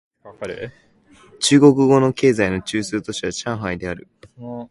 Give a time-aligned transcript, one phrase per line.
[1.41, 4.07] 中国の経済の中枢都市は上海である